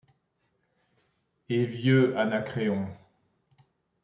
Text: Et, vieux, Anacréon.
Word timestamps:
Et, 1.47 1.63
vieux, 1.63 2.15
Anacréon. 2.17 2.87